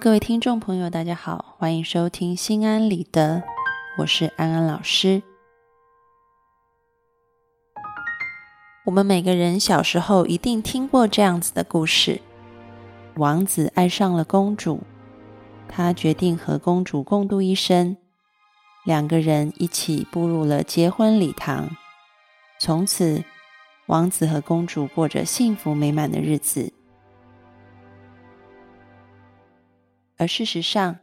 [0.00, 3.42] 各位听众朋友，大家好，欢迎收听心安理得，
[3.98, 5.20] 我是安安老师。
[8.84, 12.20] 我们每个人小时候一定听过这样子的故事：
[13.16, 14.80] 王子爱上了公主，
[15.66, 17.96] 他决定和公主共度一生，
[18.84, 21.68] 两个人一起步入了结婚礼堂。
[22.60, 23.24] 从此，
[23.86, 26.72] 王子和公主过着幸福美满的日子。
[30.18, 30.96] 而事实上，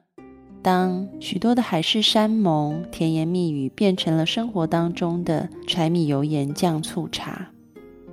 [0.62, 7.50] 当许多的海誓山盟、甜言蜜语变成了生活当中的柴米油盐酱醋茶，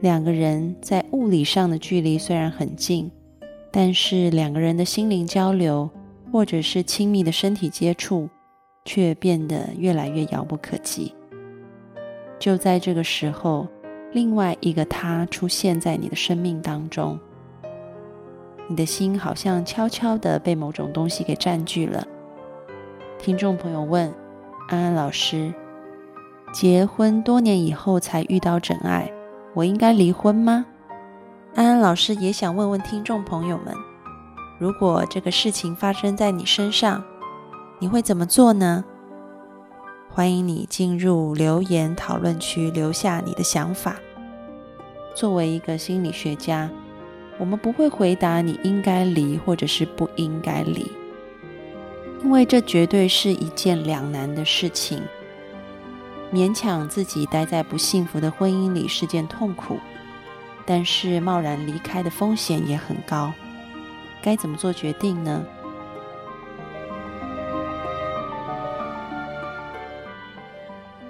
[0.00, 3.10] 两个人在物理上的距离虽然很近，
[3.72, 5.90] 但是两个人的心灵交流
[6.30, 8.28] 或者是亲密的身体接触，
[8.84, 11.12] 却变得越来越遥不可及。
[12.38, 13.66] 就在这个时候，
[14.12, 17.18] 另外一个他出现在你的生命当中。
[18.68, 22.06] 你的心好像悄悄的被某种东西给占据了。
[23.18, 24.12] 听众朋友问
[24.68, 25.52] 安安老师：
[26.52, 29.12] 结婚多年以后才遇到真爱，
[29.54, 30.64] 我应该离婚吗？
[31.54, 33.74] 安安老师也想问问听众朋友们：
[34.58, 37.04] 如果这个事情发生在你身上，
[37.78, 38.84] 你会怎么做呢？
[40.08, 43.96] 欢迎你进入留言讨论区留下你的想法。
[45.14, 46.70] 作为一个心理学家。
[47.38, 50.90] 我们不会回答你应该离或者是不应该离，
[52.22, 55.02] 因为这绝对是一件两难的事情。
[56.32, 59.78] 勉强自己待在不幸福的婚姻里是件痛苦，
[60.64, 63.32] 但是贸然离开的风险也很高。
[64.22, 65.44] 该怎么做决定呢？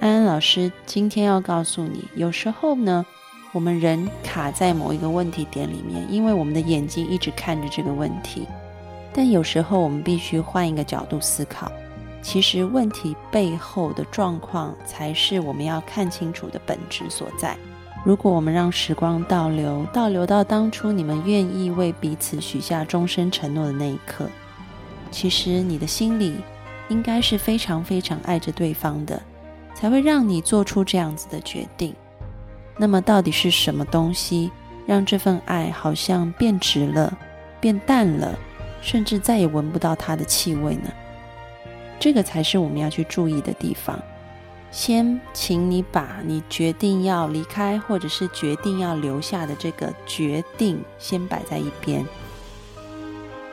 [0.00, 3.04] 安安老师今天要告诉你，有时候呢。
[3.52, 8.46] 我们人卡在某一个问题点里面，因为我们的眼睛一直看着这个问题。
[9.12, 11.70] 但有时候我们必须换一个角度思考，
[12.22, 17.54] 其实问题背后的状况才是我们要看清楚的本质所在。
[18.04, 24.30] 如果我们让时光倒流，倒流到当初你们愿意为彼此许下终身承诺的那一刻，
[25.10, 26.36] 其实你的心里
[26.88, 29.22] 应该是非常非常爱着对方的，
[29.74, 31.94] 才会让你做出这样子的决定。
[32.76, 34.50] 那么，到底是什么东西
[34.86, 37.16] 让这份爱好像变直了、
[37.60, 38.36] 变淡了，
[38.80, 40.90] 甚至再也闻不到它的气味呢？
[42.00, 43.98] 这个才是我们要去注意的地方。
[44.70, 52.04] 先，请你把你决定要离开，或者是决定要留下的这个决定先摆在一边。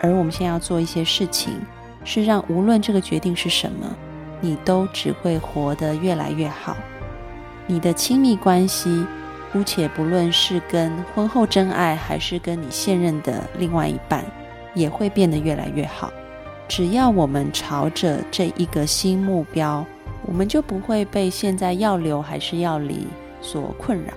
[0.01, 1.59] 而我们现在要做一些事情，
[2.05, 3.93] 是让无论这个决定是什么，
[4.39, 6.77] 你都只会活得越来越好。
[7.69, 9.05] 你的亲密关系，
[9.53, 14.25] 姑且不论是跟婚后真爱，还是跟你现任的另外一半，
[14.73, 16.11] 也会变得越来越好。
[16.67, 19.85] 只要我们朝着这一个新目标，
[20.25, 23.05] 我们就不会被现在要留还是要离
[23.39, 24.13] 所困扰。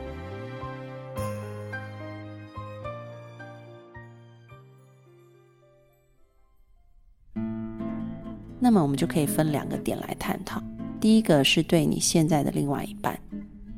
[8.59, 10.63] 那么，我们就可以分两个点来探讨。
[10.99, 13.19] 第一个是对你现在的另外一半。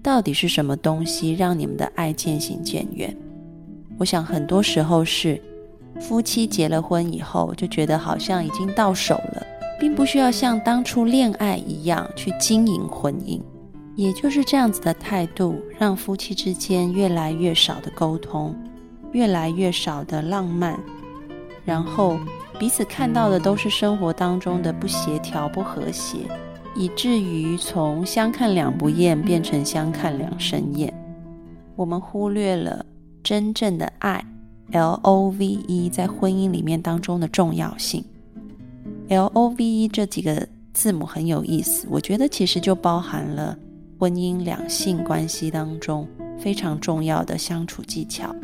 [0.04, 3.16] 到底是什么东西让你们的爱渐行渐远？
[3.96, 5.40] 我想很多时候是
[5.98, 9.46] 夫妻结了婚以后就觉得好像已经到手了，
[9.80, 13.40] 并不需要像当初恋爱一样去经营婚姻。
[13.96, 18.54] 也就是这样子的态度，让夫妻之间越来越少的沟通，
[19.12, 20.78] 越来越少的浪漫，
[21.64, 22.18] 然后
[22.58, 26.18] 彼此看到的都是生活当中的不协调、不和谐。
[26.76, 30.92] 以至于从相看两不厌变成相看两生厌，
[31.76, 32.84] 我们忽略了
[33.22, 34.24] 真正的爱
[34.72, 38.04] L O V E 在婚姻里面当中的重要性。
[39.08, 43.56] L O V E 这几个字母很有意思，我觉得其实就包含了
[43.98, 46.06] 婚姻两性关系当中
[46.38, 48.34] 非常重要的相处技巧。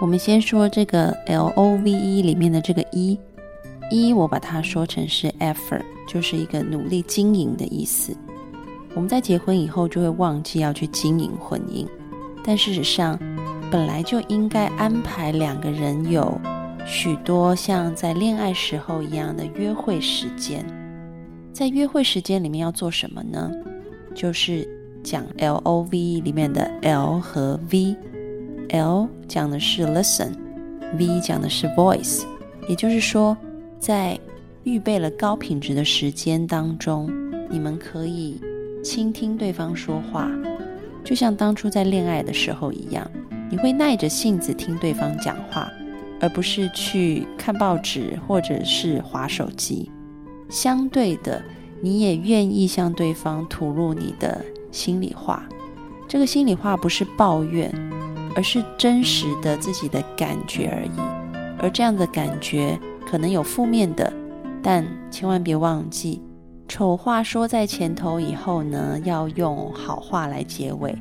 [0.00, 3.18] 我们先说这个 L O V E 里面的这个一。
[3.90, 8.16] 一，我把它说成是 effort，就是一个努力经营的意思。
[8.94, 11.86] 我们在结婚以后就会忘记要去经营婚姻，
[12.44, 13.18] 但事实上，
[13.70, 16.40] 本来就应该安排两个人有
[16.86, 20.64] 许多像在恋爱时候一样的约会时间。
[21.52, 23.50] 在约会时间里面要做什么呢？
[24.14, 24.68] 就是
[25.02, 27.96] 讲 L O V 里面的 L 和 V。
[28.70, 32.24] L 讲的是 listen，V 讲的是 voice。
[32.68, 33.36] 也就是说，
[33.84, 34.18] 在
[34.62, 37.06] 预备了高品质的时间当中，
[37.50, 38.40] 你们可以
[38.82, 40.26] 倾听对方说话，
[41.04, 43.06] 就像当初在恋爱的时候一样，
[43.50, 45.70] 你会耐着性子听对方讲话，
[46.18, 49.90] 而不是去看报纸或者是划手机。
[50.48, 51.42] 相对的，
[51.82, 54.42] 你也愿意向对方吐露你的
[54.72, 55.46] 心里话。
[56.08, 57.70] 这个心里话不是抱怨，
[58.34, 61.24] 而是真实的自己的感觉而已。
[61.58, 62.78] 而这样的感觉
[63.08, 64.12] 可能有负面的。
[64.62, 66.22] 但千万别忘记，
[66.66, 70.94] 丑话说在前头，以后呢要用好话来结尾。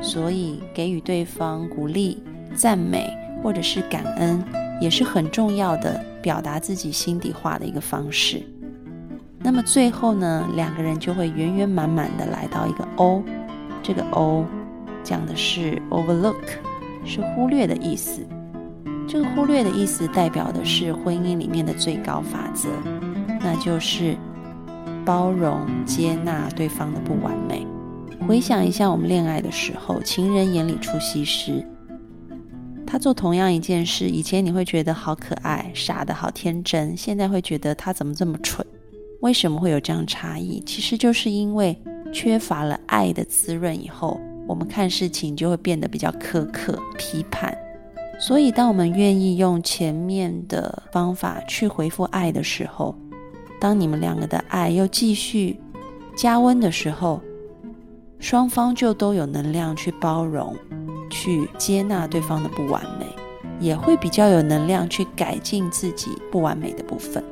[0.00, 2.22] 所以给予对方鼓励、
[2.54, 3.08] 赞美
[3.42, 4.42] 或者是感恩，
[4.80, 8.42] 也是很重要的表达自己心底话的一个方式。
[9.38, 13.22] 那么最后呢，两个人就会圆圆满满的来到一个 O。
[13.82, 14.44] 这个 O
[15.04, 16.34] 讲的是 overlook，
[17.04, 18.22] 是忽略的意思。
[19.12, 22.70] 这个忽略的意思代表的是婚姻里面的最高法则，
[23.40, 24.16] 那就是
[25.04, 27.66] 包容接纳对方的不完美。
[28.26, 31.62] 回想一下我们恋爱的时候，情人眼里出西施，
[32.86, 38.66] 他做同样一件事，以前你会觉得好可爱、傻的好天真，现在会觉得他怎么这么蠢？
[39.20, 40.62] 为什么会有这样差异？
[40.64, 41.76] 其实就是因为
[42.14, 44.18] 缺乏了爱的滋润，以后
[44.48, 47.54] 我们看事情就会变得比较苛刻、批判。
[48.18, 52.94] 所以，当我们愿意用前面的方法去回复爱的时候，
[53.60, 55.58] 当你们两个的爱又继续
[56.16, 57.20] 加温的时候，
[58.20, 60.54] 双方就都有能量去包容、
[61.10, 63.06] 去接纳对方的不完美，
[63.58, 67.22] 也会比较有能量去改进自己不完美的部分。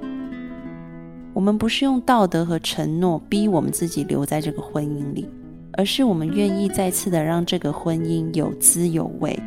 [1.32, 5.28] 我们不是用道德和承诺逼我们自己留在这个婚姻里，
[5.74, 9.38] 而是我们愿意再次的让这个婚姻有滋有味。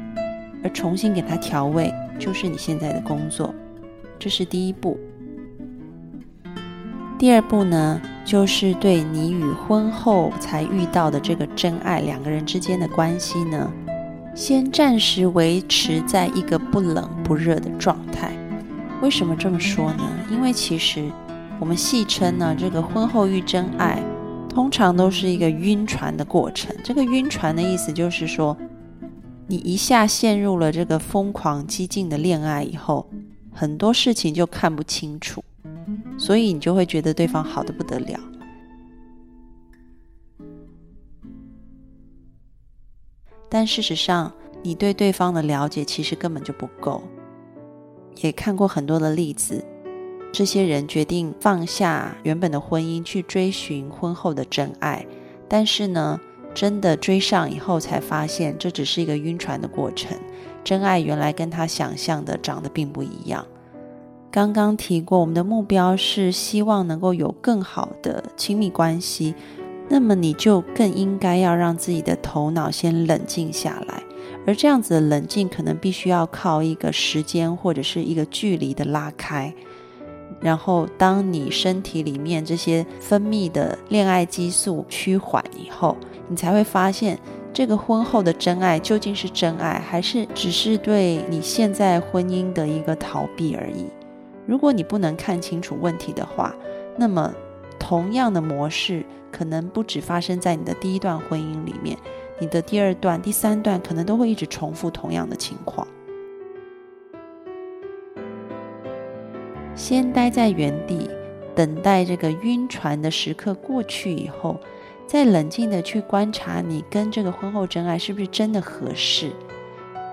[0.64, 3.54] 而重新给它调味，就是你现在的工作，
[4.18, 4.98] 这是第一步。
[7.20, 13.72] 第二步呢，就是对你与婚后才遇到的这个真爱两个人之间的关系呢，
[14.34, 18.32] 先暂时维持在一个不冷不热的状态。
[19.02, 20.04] 为什么这么说呢？
[20.30, 21.10] 因为其实
[21.60, 24.02] 我们戏称呢，这个婚后遇真爱，
[24.50, 26.76] 通常都是一个晕船的过程。
[26.84, 28.58] 这个晕船的意思就是说。
[29.54, 33.08] 你一下陷入了这个疯狂激进的恋爱以后，
[33.52, 35.44] 很多事情就看不清楚，
[36.18, 38.20] 所以你就会觉得对方好的不得了。
[43.48, 44.34] 但事实上，
[44.64, 47.04] 你对对方的了解其实根本就不够。
[48.24, 49.64] 也看过很多的例子，
[50.32, 55.06] 这些人决定放下原本的婚姻，去追寻婚后的真爱，
[55.48, 56.20] 但是呢？
[56.54, 60.18] 真的追上以后，才发现这只是一个晕船的过程。
[60.64, 63.46] 真爱原来跟他想象的长得并不一样。
[64.32, 69.36] 刚刚提过，我们的目标是希望能够有更好的亲密关系，
[69.90, 74.02] 那么你就更应该要让自己的头脑先冷静下来。
[74.48, 79.54] 而这样子的冷静，可能必须要靠一个时间或者是一个距离的拉开。
[80.42, 85.96] 然后，当你身体里面这些分泌的恋爱激素趋缓以后，
[86.28, 87.20] 你才会发现，
[87.52, 93.86] 这个婚后的真爱究竟是真爱，还是只是对你现在婚姻的一个逃避而已？
[94.46, 96.56] 如果你不能看清楚问题的话，
[96.98, 97.34] 那么
[97.80, 101.98] 同样的模式可能不止发生在你的第一段婚姻里面，
[102.40, 105.88] 你的第二段、第三段可能都会一直重复同样的情况。
[109.76, 111.10] 先待在原地，
[111.56, 114.58] 等待这个晕船的时刻过去以后。
[115.06, 119.32] 再冷静的去观察你跟这个婚后真爱是不是真的合适。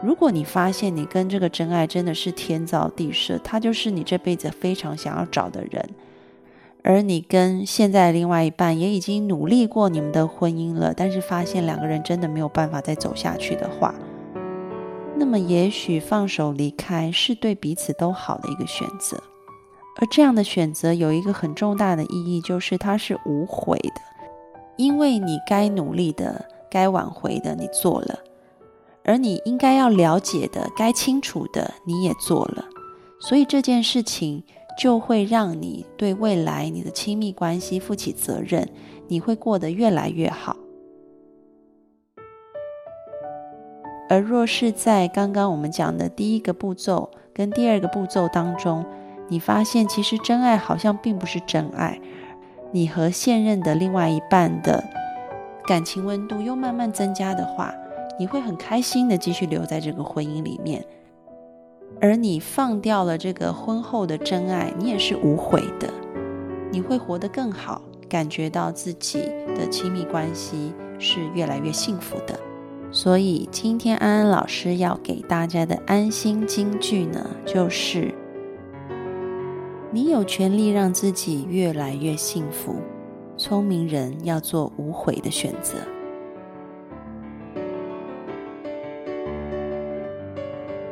[0.03, 5.89] 如果你发现你跟这个真爱真的是天造地设，他就是你这辈子非常想要找的人，
[6.83, 13.95] 而你跟现在另外一半也已经努力过你们的婚姻了，但是发现两个人真的没有办法再走下去的话，
[15.17, 19.23] 那么也许放手离开是对彼此都好的一个选择。
[19.99, 24.01] 而这样的选择有一个很重大的意义，就是它是无悔的。
[24.77, 28.19] 因为你该努力的、该挽回的你做了，
[29.05, 32.65] 而你应该要了解的、该清楚的你也做了，
[33.21, 34.43] 所以这件事情
[34.79, 38.67] 就会让你对未来你的亲密关系负起责任，
[39.09, 40.57] 你会过得越来越好。
[44.09, 48.85] 而若是在刚刚我们讲的第一个步骤跟第二个步骤当中，
[49.31, 51.99] 你发现其实真爱好像并不是真爱，
[52.73, 54.85] 你和现任的另外一半的
[55.67, 57.73] 感情温度又慢慢增加的话，
[58.19, 60.85] 你会很开心的继续留在这个婚姻里面。
[62.01, 65.89] 而你放掉了这个婚后的真爱，你也是无悔的，
[66.73, 69.23] 你会活得更好，感觉到自己
[69.57, 72.39] 的亲密关系是越来越幸福的。
[72.93, 78.13] 所以今天安安老师要给大家的安心金句呢，就是
[79.93, 82.77] 你有权利让自己越来越幸福。
[83.37, 85.79] 聪明人要做无悔的选择。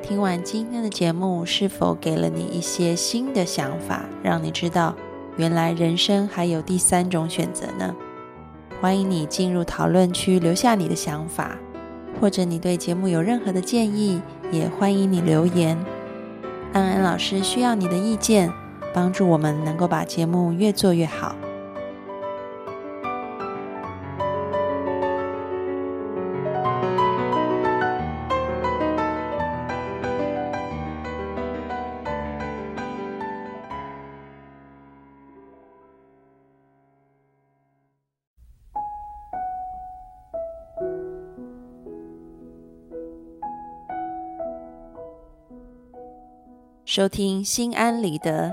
[0.02, 4.96] 听完今天的节目，是否给了你一些新的想法，让你知道
[5.36, 7.94] 原来人生还有第三种选择呢？
[8.80, 11.56] 欢迎你进入讨论区留下你的想法，
[12.20, 15.78] 或者你对节目有任何的建议，也欢迎你留言。
[16.72, 18.50] 安安老师需要你的意见，
[18.92, 21.34] 帮助我们能够把节目越做越好。
[46.88, 48.52] 收听心安理得，